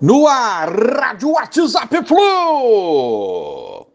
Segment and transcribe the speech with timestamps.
[0.00, 3.86] No ar, Rádio WhatsApp Flu!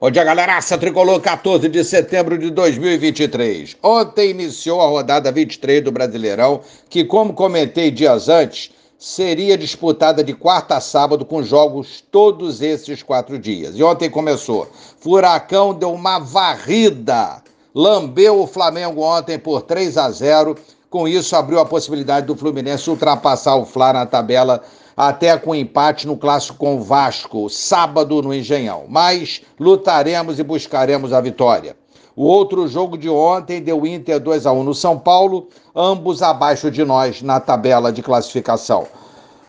[0.00, 3.78] Bom dia, galeraça tricolor, 14 de setembro de 2023.
[3.82, 10.34] Ontem iniciou a rodada 23 do Brasileirão, que, como comentei dias antes, seria disputada de
[10.34, 13.76] quarta a sábado com jogos todos esses quatro dias.
[13.76, 14.70] E ontem começou.
[15.00, 17.42] Furacão deu uma varrida,
[17.74, 20.56] lambeu o Flamengo ontem por 3 a 0
[20.96, 24.62] com isso, abriu a possibilidade do Fluminense ultrapassar o Fla na tabela
[24.96, 28.84] até com empate no clássico com o Vasco, sábado no Engenhão.
[28.88, 31.76] Mas lutaremos e buscaremos a vitória.
[32.16, 36.70] O outro jogo de ontem deu Inter 2 a 1 no São Paulo, ambos abaixo
[36.70, 38.86] de nós na tabela de classificação.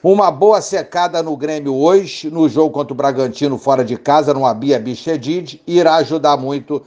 [0.04, 4.46] Uma boa secada no Grêmio hoje, no jogo contra o Bragantino fora de casa, no
[4.46, 6.84] Abia Bichedid, irá ajudar muito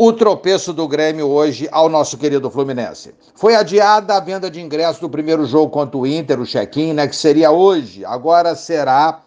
[0.00, 3.12] o tropeço do Grêmio hoje ao nosso querido Fluminense.
[3.34, 7.08] Foi adiada a venda de ingressos do primeiro jogo contra o Inter, o check-in, né,
[7.08, 8.04] que seria hoje.
[8.04, 9.20] Agora será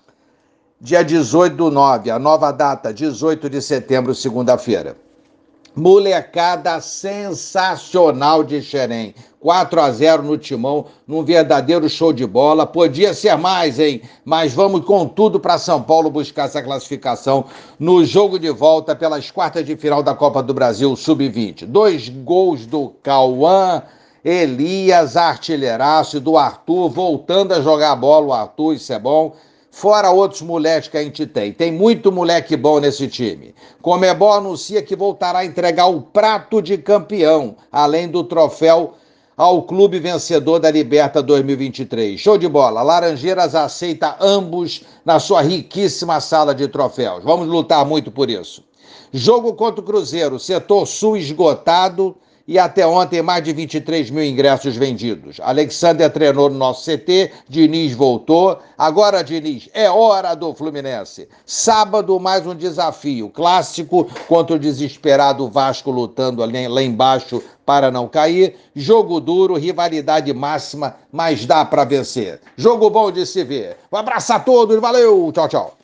[0.79, 4.95] dia 18 do 9, a nova data, 18 de setembro, segunda-feira.
[5.75, 9.15] Molecada sensacional de Xerém.
[9.39, 12.67] 4 a 0 no timão, num verdadeiro show de bola.
[12.67, 14.01] Podia ser mais, hein?
[14.23, 17.45] Mas vamos com tudo para São Paulo buscar essa classificação
[17.79, 21.65] no jogo de volta pelas quartas de final da Copa do Brasil Sub-20.
[21.65, 23.81] Dois gols do Cauã.
[24.23, 29.33] Elias, artilheiraço, do Arthur, voltando a jogar bola, o Arthur, isso é bom
[29.71, 31.53] fora outros moleques que a gente tem.
[31.53, 33.55] Tem muito moleque bom nesse time.
[33.81, 38.93] Comebol anuncia que voltará a entregar o prato de campeão, além do troféu
[39.35, 42.19] ao clube vencedor da Liberta 2023.
[42.19, 42.83] Show de bola.
[42.83, 47.23] Laranjeiras aceita ambos na sua riquíssima sala de troféus.
[47.23, 48.63] Vamos lutar muito por isso.
[49.13, 52.15] Jogo contra o Cruzeiro, setor sul esgotado
[52.47, 55.39] e até ontem mais de 23 mil ingressos vendidos.
[55.41, 58.59] Alexander treinou no nosso CT, Diniz voltou.
[58.77, 61.27] Agora, Diniz, é hora do Fluminense.
[61.45, 68.55] Sábado, mais um desafio clássico contra o desesperado Vasco lutando lá embaixo para não cair.
[68.75, 72.41] Jogo duro, rivalidade máxima, mas dá para vencer.
[72.57, 73.77] Jogo bom de se ver.
[73.91, 75.77] Um abraço a todos, valeu, tchau, tchau.